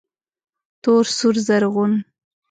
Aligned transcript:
تور، 0.83 1.05
سور، 1.17 1.33
رزغون 1.37 1.91